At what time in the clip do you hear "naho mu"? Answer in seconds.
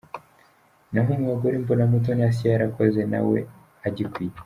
0.93-1.25